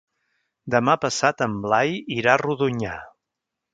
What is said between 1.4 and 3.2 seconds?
en Blai irà a Rodonyà.